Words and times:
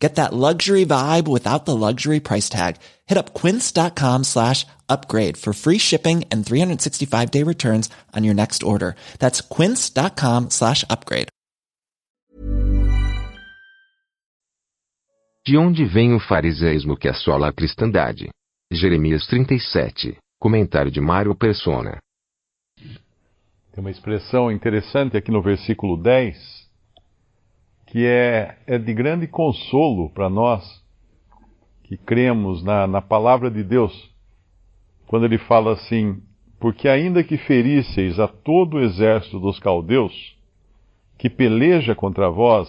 Get 0.00 0.14
that 0.14 0.32
luxury 0.32 0.86
vibe 0.86 1.28
without 1.28 1.66
the 1.66 1.76
luxury 1.76 2.20
price 2.20 2.48
tag. 2.48 2.76
Hit 3.06 3.18
up 3.18 3.34
quince.com 3.34 4.24
slash 4.24 4.66
upgrade 4.88 5.36
for 5.36 5.52
free 5.52 5.78
shipping 5.78 6.24
and 6.32 6.44
365 6.44 7.30
day 7.30 7.44
returns 7.44 7.90
on 8.16 8.24
your 8.24 8.34
next 8.34 8.62
order. 8.62 8.96
That's 9.18 9.42
quince.com 9.42 10.50
slash 10.50 10.84
upgrade. 10.88 11.28
De 15.46 15.56
onde 15.56 15.84
vem 15.86 16.14
o 16.14 16.20
fariseísmo 16.20 16.96
que 16.96 17.08
assola 17.08 17.48
a 17.48 17.52
cristandade? 17.52 18.28
Jeremias 18.70 19.26
37. 19.26 20.16
Comentário 20.38 20.90
de 20.90 21.00
Mário 21.00 21.34
Persona. 21.34 21.98
Tem 22.76 23.78
uma 23.78 23.90
expressão 23.90 24.50
interessante 24.50 25.16
aqui 25.16 25.30
no 25.30 25.42
versículo 25.42 25.96
10 26.00 26.59
que 27.90 28.06
é, 28.06 28.56
é 28.68 28.78
de 28.78 28.94
grande 28.94 29.26
consolo 29.26 30.10
para 30.10 30.30
nós 30.30 30.80
que 31.82 31.96
cremos 31.96 32.62
na, 32.62 32.86
na 32.86 33.02
palavra 33.02 33.50
de 33.50 33.64
Deus, 33.64 33.92
quando 35.08 35.24
ele 35.24 35.38
fala 35.38 35.72
assim: 35.72 36.22
Porque 36.60 36.88
ainda 36.88 37.24
que 37.24 37.36
ferisseis 37.36 38.20
a 38.20 38.28
todo 38.28 38.74
o 38.76 38.80
exército 38.80 39.40
dos 39.40 39.58
caldeus, 39.58 40.14
que 41.18 41.28
peleja 41.28 41.92
contra 41.92 42.30
vós, 42.30 42.68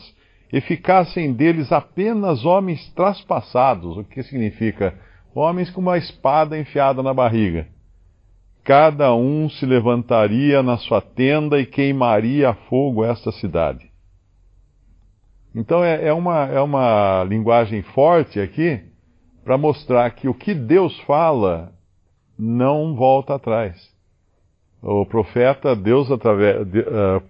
e 0.52 0.60
ficassem 0.60 1.32
deles 1.32 1.72
apenas 1.72 2.44
homens 2.44 2.92
traspassados, 2.96 3.98
o 3.98 4.04
que 4.04 4.24
significa? 4.24 5.00
Homens 5.36 5.70
com 5.70 5.82
uma 5.82 6.00
espada 6.00 6.58
enfiada 6.58 7.04
na 7.04 7.14
barriga. 7.14 7.68
Cada 8.64 9.14
um 9.14 9.48
se 9.50 9.68
levantaria 9.68 10.64
na 10.64 10.78
sua 10.78 11.00
tenda 11.00 11.60
e 11.60 11.66
queimaria 11.66 12.50
a 12.50 12.54
fogo 12.54 13.06
esta 13.06 13.32
cidade. 13.32 13.91
Então 15.54 15.84
é, 15.84 16.08
é, 16.08 16.14
uma, 16.14 16.46
é 16.46 16.62
uma 16.62 17.24
linguagem 17.26 17.82
forte 17.82 18.40
aqui 18.40 18.80
para 19.44 19.58
mostrar 19.58 20.10
que 20.12 20.28
o 20.28 20.34
que 20.34 20.54
Deus 20.54 20.98
fala 21.02 21.74
não 22.38 22.96
volta 22.96 23.36
atrás. 23.36 23.76
O 24.82 25.06
profeta, 25.06 25.76
Deus 25.76 26.10
através, 26.10 26.66
de, 26.68 26.80
uh, 26.80 27.22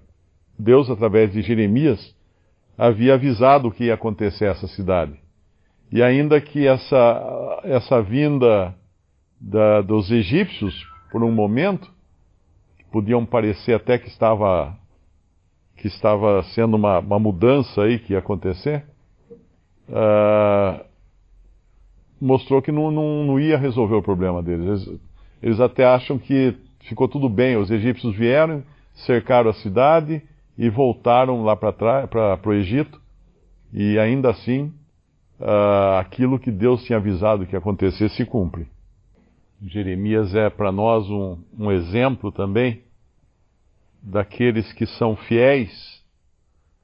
Deus, 0.57 0.89
através 0.89 1.33
de 1.33 1.41
Jeremias, 1.41 2.15
havia 2.77 3.15
avisado 3.15 3.67
o 3.67 3.71
que 3.71 3.85
ia 3.85 3.95
acontecer 3.95 4.45
a 4.45 4.51
essa 4.51 4.67
cidade. 4.67 5.19
E 5.91 6.01
ainda 6.01 6.39
que 6.39 6.65
essa, 6.65 7.61
essa 7.63 8.01
vinda 8.01 8.73
da, 9.39 9.81
dos 9.81 10.09
egípcios, 10.11 10.73
por 11.11 11.23
um 11.23 11.31
momento, 11.31 11.91
podiam 12.91 13.25
parecer 13.25 13.73
até 13.73 13.97
que 13.97 14.07
estava 14.07 14.77
que 15.81 15.87
estava 15.87 16.43
sendo 16.53 16.77
uma, 16.77 16.99
uma 16.99 17.17
mudança 17.17 17.81
aí 17.81 17.97
que 17.97 18.13
ia 18.13 18.19
acontecer, 18.19 18.85
uh, 19.89 20.85
mostrou 22.21 22.61
que 22.61 22.71
não, 22.71 22.91
não, 22.91 23.25
não, 23.25 23.39
ia 23.39 23.57
resolver 23.57 23.95
o 23.95 24.01
problema 24.01 24.43
deles. 24.43 24.67
Eles, 24.67 24.99
eles 25.41 25.59
até 25.59 25.83
acham 25.83 26.19
que 26.19 26.55
ficou 26.81 27.07
tudo 27.07 27.27
bem. 27.27 27.57
Os 27.57 27.71
egípcios 27.71 28.15
vieram, 28.15 28.61
cercaram 28.93 29.49
a 29.49 29.53
cidade 29.53 30.21
e 30.55 30.69
voltaram 30.69 31.43
lá 31.43 31.55
para 31.55 32.39
o 32.45 32.53
Egito, 32.53 33.01
e 33.73 33.97
ainda 33.97 34.29
assim 34.29 34.71
uh, 35.39 35.97
aquilo 35.99 36.37
que 36.37 36.51
Deus 36.51 36.83
tinha 36.83 36.99
avisado 36.99 37.47
que 37.47 37.55
ia 37.55 37.59
acontecer 37.59 38.07
se 38.09 38.23
cumpre. 38.23 38.67
Jeremias 39.63 40.35
é 40.35 40.47
para 40.47 40.71
nós 40.71 41.09
um, 41.09 41.39
um 41.57 41.71
exemplo 41.71 42.31
também 42.31 42.83
daqueles 44.01 44.71
que 44.73 44.85
são 44.85 45.15
fiéis 45.15 46.03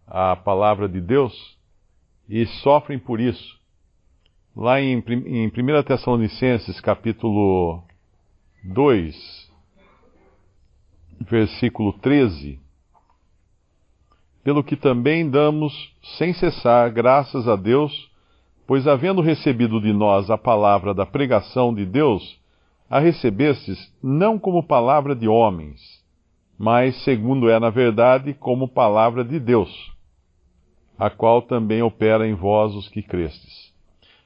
à 0.06 0.36
palavra 0.36 0.88
de 0.88 1.02
Deus 1.02 1.58
e 2.30 2.46
sofrem 2.46 3.00
por 3.00 3.20
isso. 3.20 3.58
Lá 4.56 4.82
em, 4.82 5.04
em 5.26 5.48
1 5.48 5.84
Tessalonicenses, 5.84 6.80
capítulo 6.82 7.84
2, 8.64 9.52
versículo 11.22 11.94
13, 11.94 12.60
pelo 14.44 14.64
que 14.64 14.76
também 14.76 15.30
damos 15.30 15.94
sem 16.18 16.34
cessar 16.34 16.90
graças 16.92 17.48
a 17.48 17.56
Deus, 17.56 18.10
pois 18.66 18.88
havendo 18.88 19.22
recebido 19.22 19.82
de 19.82 19.94
nós 19.94 20.30
a 20.30 20.38
palavra 20.38 20.94
da 20.94 21.06
pregação 21.06 21.74
de 21.74 21.86
Deus, 21.86 22.40
a 22.90 23.00
recebestes 23.00 23.94
não 24.02 24.40
como 24.40 24.64
palavra 24.64 25.16
de 25.16 25.28
homens, 25.28 25.97
mas 26.58 26.96
segundo 27.04 27.50
é 27.50 27.60
na 27.60 27.70
verdade 27.70 28.34
como 28.34 28.68
palavra 28.68 29.24
de 29.24 29.40
Deus, 29.40 29.70
a 30.98 31.10
qual 31.10 31.42
também 31.42 31.82
opera 31.82 32.28
em 32.28 32.34
vós 32.34 32.74
os 32.74 32.90
que 32.90 33.02
crestes. 33.02 33.74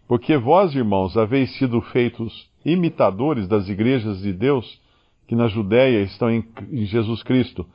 Porque 0.07 0.37
vós, 0.37 0.73
irmãos, 0.75 1.17
haveis 1.17 1.57
sido 1.57 1.81
feitos 1.81 2.49
imitadores 2.65 3.47
das 3.47 3.67
igrejas 3.67 4.21
de 4.21 4.31
Deus 4.31 4.79
que 5.27 5.35
na 5.35 5.47
Judéia 5.47 6.01
estão 6.03 6.29
em, 6.29 6.45
em 6.71 6.85
Jesus 6.85 7.23
Cristo, 7.23 7.65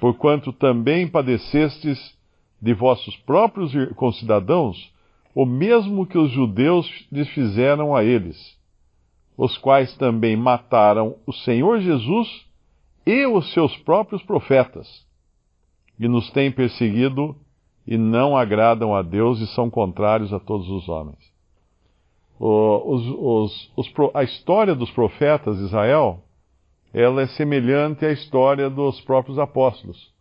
porquanto 0.00 0.52
também 0.52 1.08
padecestes 1.08 2.16
de 2.60 2.74
vossos 2.74 3.16
próprios 3.18 3.72
concidadãos 3.94 4.92
o 5.34 5.44
mesmo 5.44 6.06
que 6.06 6.16
os 6.16 6.30
judeus 6.30 6.88
lhes 7.10 7.28
fizeram 7.30 7.94
a 7.94 8.04
eles, 8.04 8.56
os 9.36 9.58
quais 9.58 9.96
também 9.96 10.36
mataram 10.36 11.16
o 11.26 11.32
Senhor 11.32 11.80
Jesus 11.80 12.28
e 13.06 13.26
os 13.26 13.52
seus 13.52 13.76
próprios 13.78 14.22
profetas, 14.22 15.06
e 15.98 16.08
nos 16.08 16.30
têm 16.30 16.50
perseguido 16.50 17.36
e 17.86 17.98
não 17.98 18.36
agradam 18.36 18.94
a 18.94 19.02
Deus 19.02 19.40
e 19.40 19.46
são 19.48 19.68
contrários 19.68 20.32
a 20.32 20.40
todos 20.40 20.68
os 20.68 20.88
homens. 20.88 21.18
Os, 22.38 23.06
os, 23.06 23.72
os, 23.76 23.94
a 24.14 24.24
história 24.24 24.74
dos 24.74 24.90
profetas 24.90 25.58
de 25.58 25.64
Israel 25.64 26.24
ela 26.94 27.22
é 27.22 27.26
semelhante 27.26 28.06
à 28.06 28.12
história 28.12 28.70
dos 28.70 29.00
próprios 29.00 29.36
apóstolos 29.36 30.14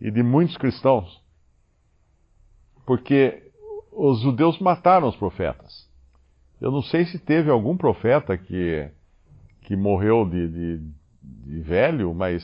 e 0.00 0.08
de 0.08 0.22
muitos 0.22 0.56
cristãos, 0.56 1.20
porque 2.86 3.50
os 3.90 4.20
judeus 4.20 4.58
mataram 4.60 5.08
os 5.08 5.16
profetas. 5.16 5.88
Eu 6.60 6.70
não 6.70 6.82
sei 6.82 7.04
se 7.06 7.18
teve 7.18 7.50
algum 7.50 7.76
profeta 7.76 8.38
que, 8.38 8.88
que 9.62 9.74
morreu 9.74 10.24
de, 10.24 10.48
de 10.48 10.90
de 11.46 11.60
velho, 11.60 12.12
mas 12.14 12.42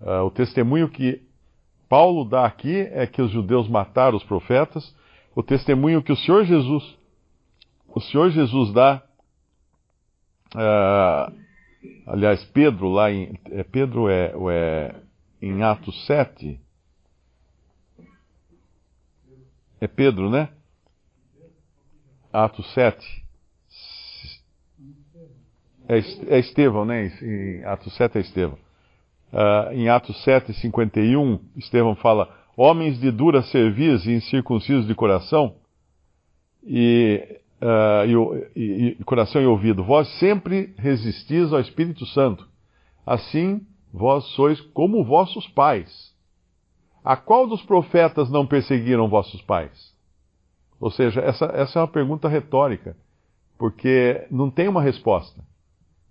uh, 0.00 0.24
o 0.24 0.30
testemunho 0.30 0.88
que 0.88 1.22
Paulo 1.88 2.24
dá 2.24 2.46
aqui 2.46 2.80
é 2.92 3.06
que 3.06 3.20
os 3.20 3.30
judeus 3.30 3.68
mataram 3.68 4.16
os 4.16 4.24
profetas. 4.24 4.94
O 5.34 5.42
testemunho 5.42 6.02
que 6.02 6.12
o 6.12 6.16
Senhor 6.16 6.44
Jesus, 6.44 6.96
o 7.88 8.00
Senhor 8.00 8.30
Jesus 8.30 8.72
dá, 8.72 9.02
uh, 10.54 11.34
aliás, 12.06 12.44
Pedro 12.46 12.88
lá 12.88 13.10
em, 13.10 13.38
é, 13.46 13.62
Pedro 13.64 14.08
é, 14.08 14.32
é 14.52 14.94
em 15.42 15.62
Atos 15.62 16.06
7, 16.06 16.60
é 19.80 19.88
Pedro, 19.88 20.30
né? 20.30 20.50
Atos 22.32 22.72
7. 22.74 23.24
É, 25.90 26.36
é 26.36 26.38
Estevão, 26.38 26.84
né? 26.84 27.10
Em 27.20 27.64
Atos 27.64 27.92
7 27.96 28.18
é 28.18 28.20
Estevão. 28.20 28.56
Uh, 29.32 29.72
em 29.72 29.88
Atos 29.88 30.22
7, 30.22 30.54
51, 30.54 31.40
Estevão 31.56 31.96
fala: 31.96 32.32
Homens 32.56 33.00
de 33.00 33.10
dura 33.10 33.42
cerviz 33.42 34.06
e 34.06 34.12
incircuncisos 34.12 34.86
de 34.86 34.94
coração, 34.94 35.56
e, 36.64 37.40
uh, 37.60 38.48
e, 38.54 38.96
e, 39.00 39.04
coração 39.04 39.42
e 39.42 39.46
ouvido, 39.46 39.82
vós 39.82 40.06
sempre 40.20 40.72
resistis 40.78 41.52
ao 41.52 41.60
Espírito 41.60 42.06
Santo. 42.06 42.48
Assim, 43.04 43.60
vós 43.92 44.24
sois 44.36 44.60
como 44.60 45.04
vossos 45.04 45.48
pais. 45.48 46.14
A 47.04 47.16
qual 47.16 47.48
dos 47.48 47.62
profetas 47.62 48.30
não 48.30 48.46
perseguiram 48.46 49.08
vossos 49.08 49.42
pais? 49.42 49.92
Ou 50.78 50.90
seja, 50.90 51.20
essa, 51.20 51.46
essa 51.46 51.78
é 51.78 51.82
uma 51.82 51.88
pergunta 51.88 52.28
retórica, 52.28 52.96
porque 53.58 54.24
não 54.30 54.50
tem 54.50 54.68
uma 54.68 54.82
resposta. 54.82 55.49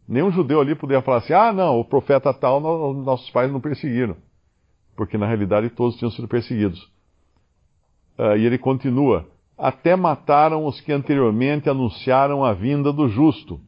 Nenhum 0.10 0.32
judeu 0.32 0.60
ali 0.60 0.74
poderia 0.74 1.04
falar 1.04 1.18
assim: 1.18 1.34
ah, 1.34 1.54
não, 1.54 1.80
o 1.80 1.86
profeta 1.86 2.34
tal, 2.34 2.60
nossos 2.96 3.30
pais 3.30 3.52
não 3.52 3.62
perseguiram. 3.62 4.18
Porque 4.96 5.20
na 5.20 5.28
realidade 5.28 5.70
todos 5.70 5.98
tinham 5.98 6.10
sido 6.10 6.28
perseguidos. 6.28 6.82
Uh, 8.18 8.36
e 8.36 8.44
ele 8.44 8.58
continua: 8.58 9.28
até 9.56 9.96
mataram 9.96 10.66
os 10.66 10.82
que 10.82 10.92
anteriormente 10.92 11.70
anunciaram 11.70 12.44
a 12.44 12.54
vinda 12.54 12.92
do 12.92 13.08
justo, 13.08 13.62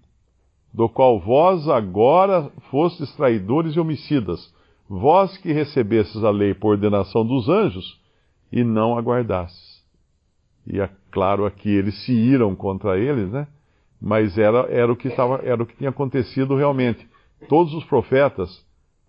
do 0.73 0.89
qual 0.89 1.19
vós 1.19 1.69
agora 1.69 2.51
fostes 2.71 3.15
traidores 3.15 3.75
e 3.75 3.79
homicidas, 3.79 4.51
vós 4.89 5.38
que 5.38 5.53
recebestes 5.53 6.23
a 6.23 6.31
lei 6.31 6.55
por 6.55 6.71
ordenação 6.71 7.23
dos 7.23 7.49
anjos 7.49 8.01
e 8.51 8.63
não 8.63 8.97
aguardastes. 8.97 9.83
E 10.65 10.81
é 10.81 10.89
claro 11.11 11.45
aqui 11.45 11.69
eles 11.69 12.03
se 12.03 12.11
iram 12.11 12.55
contra 12.55 12.97
eles, 12.97 13.29
né? 13.31 13.47
Mas 14.01 14.38
era, 14.38 14.62
era, 14.71 14.92
o, 14.92 14.95
que 14.95 15.07
estava, 15.07 15.42
era 15.44 15.62
o 15.62 15.65
que 15.65 15.75
tinha 15.75 15.92
acontecido 15.92 16.56
realmente. 16.56 17.07
Todos 17.48 17.74
os 17.74 17.83
profetas 17.86 18.50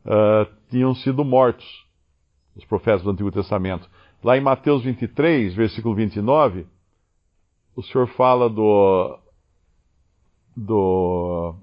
uh, 0.04 0.46
tinham 0.68 0.94
sido 0.94 1.24
mortos, 1.24 1.66
os 2.54 2.64
profetas 2.66 3.02
do 3.02 3.10
Antigo 3.10 3.32
Testamento. 3.32 3.88
Lá 4.22 4.36
em 4.36 4.40
Mateus 4.40 4.84
23, 4.84 5.54
versículo 5.54 5.94
29, 5.94 6.66
o 7.74 7.82
Senhor 7.82 8.06
fala 8.08 8.50
do, 8.50 9.18
do, 10.54 11.54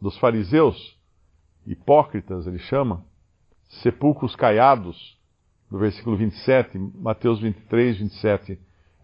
dos 0.00 0.18
fariseus, 0.18 0.96
hipócritas, 1.66 2.46
ele 2.46 2.58
chama, 2.58 3.02
sepulcros 3.82 4.36
caiados, 4.36 5.18
no 5.70 5.78
versículo 5.78 6.16
27, 6.16 6.78
Mateus 6.94 7.40
23, 7.40 7.98
27. 7.98 8.60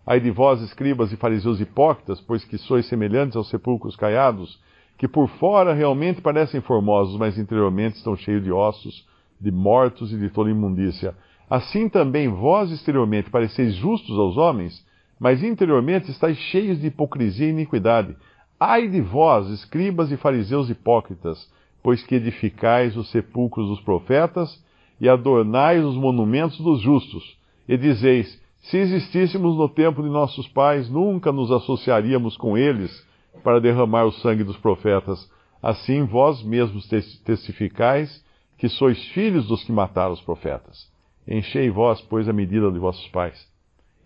Ai 0.06 0.18
de 0.18 0.30
vós, 0.30 0.60
escribas 0.62 1.12
e 1.12 1.16
fariseus 1.16 1.60
hipócritas, 1.60 2.20
pois 2.20 2.44
que 2.44 2.56
sois 2.58 2.86
semelhantes 2.86 3.36
aos 3.36 3.48
sepulcros 3.48 3.96
caiados, 3.96 4.58
que 4.96 5.06
por 5.06 5.28
fora 5.28 5.72
realmente 5.72 6.20
parecem 6.20 6.60
formosos, 6.60 7.16
mas 7.18 7.38
interiormente 7.38 7.96
estão 7.96 8.16
cheios 8.16 8.42
de 8.42 8.52
ossos, 8.52 9.06
de 9.40 9.50
mortos 9.50 10.12
e 10.12 10.18
de 10.18 10.28
toda 10.28 10.50
imundícia. 10.50 11.14
Assim 11.48 11.88
também 11.88 12.28
vós 12.28 12.70
exteriormente 12.70 13.30
pareceis 13.30 13.74
justos 13.74 14.18
aos 14.18 14.36
homens, 14.36 14.84
mas 15.18 15.42
interiormente 15.42 16.10
estáis 16.10 16.38
cheios 16.38 16.80
de 16.80 16.86
hipocrisia 16.86 17.46
e 17.46 17.50
iniquidade. 17.50 18.16
Ai 18.58 18.88
de 18.88 19.00
vós, 19.00 19.48
escribas 19.48 20.10
e 20.12 20.16
fariseus 20.16 20.70
hipócritas, 20.70 21.50
pois 21.82 22.02
que 22.02 22.14
edificais 22.14 22.96
os 22.96 23.10
sepulcros 23.10 23.68
dos 23.68 23.80
profetas 23.80 24.62
e 25.00 25.08
adornais 25.08 25.84
os 25.84 25.96
monumentos 25.96 26.58
dos 26.58 26.80
justos, 26.80 27.38
e 27.68 27.76
dizeis: 27.76 28.40
Se 28.62 28.76
existíssemos 28.76 29.56
no 29.56 29.68
tempo 29.68 30.02
de 30.02 30.08
nossos 30.08 30.46
pais, 30.48 30.88
nunca 30.88 31.32
nos 31.32 31.50
associaríamos 31.50 32.36
com 32.36 32.56
eles 32.56 33.06
para 33.42 33.60
derramar 33.60 34.04
o 34.04 34.12
sangue 34.12 34.44
dos 34.44 34.56
profetas. 34.58 35.30
Assim 35.62 36.04
vós 36.04 36.42
mesmos 36.42 36.88
testificais 37.24 38.24
que 38.58 38.68
sois 38.68 39.02
filhos 39.08 39.46
dos 39.48 39.64
que 39.64 39.72
mataram 39.72 40.12
os 40.12 40.20
profetas. 40.20 40.90
Enchei 41.26 41.70
vós, 41.70 42.00
pois, 42.02 42.28
a 42.28 42.32
medida 42.32 42.70
de 42.70 42.78
vossos 42.78 43.06
pais. 43.08 43.48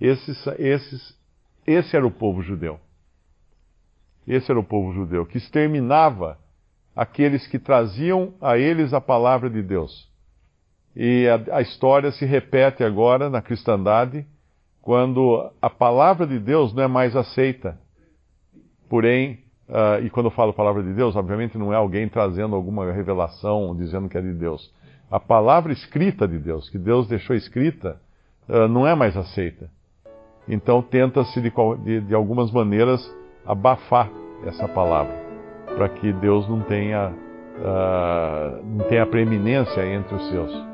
Esses, 0.00 0.46
esses, 0.58 1.18
esse 1.66 1.96
era 1.96 2.06
o 2.06 2.10
povo 2.10 2.42
judeu. 2.42 2.78
Esse 4.26 4.50
era 4.50 4.58
o 4.58 4.64
povo 4.64 4.92
judeu, 4.92 5.26
que 5.26 5.38
exterminava 5.38 6.38
aqueles 6.94 7.46
que 7.46 7.58
traziam 7.58 8.34
a 8.40 8.56
eles 8.56 8.94
a 8.94 9.00
palavra 9.00 9.50
de 9.50 9.62
Deus. 9.62 10.08
E 10.94 11.26
a, 11.28 11.56
a 11.56 11.62
história 11.62 12.12
se 12.12 12.24
repete 12.24 12.84
agora 12.84 13.28
na 13.28 13.42
cristandade, 13.42 14.26
quando 14.84 15.50
a 15.62 15.70
palavra 15.70 16.26
de 16.26 16.38
Deus 16.38 16.74
não 16.74 16.82
é 16.82 16.86
mais 16.86 17.16
aceita. 17.16 17.78
Porém, 18.86 19.38
uh, 19.66 20.04
e 20.04 20.10
quando 20.10 20.26
eu 20.26 20.30
falo 20.30 20.52
palavra 20.52 20.82
de 20.82 20.92
Deus, 20.92 21.16
obviamente 21.16 21.56
não 21.56 21.72
é 21.72 21.76
alguém 21.76 22.06
trazendo 22.06 22.54
alguma 22.54 22.92
revelação 22.92 23.74
dizendo 23.74 24.10
que 24.10 24.18
é 24.18 24.20
de 24.20 24.34
Deus. 24.34 24.70
A 25.10 25.18
palavra 25.18 25.72
escrita 25.72 26.28
de 26.28 26.38
Deus, 26.38 26.68
que 26.68 26.76
Deus 26.76 27.08
deixou 27.08 27.34
escrita, 27.34 27.98
uh, 28.46 28.68
não 28.68 28.86
é 28.86 28.94
mais 28.94 29.16
aceita. 29.16 29.70
Então 30.46 30.82
tenta-se 30.82 31.40
de, 31.40 31.50
de, 31.82 32.00
de 32.02 32.14
algumas 32.14 32.50
maneiras 32.50 33.00
abafar 33.46 34.10
essa 34.44 34.68
palavra, 34.68 35.14
para 35.78 35.88
que 35.88 36.12
Deus 36.12 36.46
não 36.46 36.60
tenha, 36.60 37.08
uh, 37.08 38.62
não 38.66 38.84
tenha 38.86 39.06
preeminência 39.06 39.80
entre 39.94 40.14
os 40.14 40.28
seus. 40.28 40.73